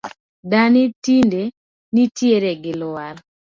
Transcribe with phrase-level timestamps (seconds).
[0.51, 1.41] Dani tinde
[1.93, 3.15] nitie gi lwar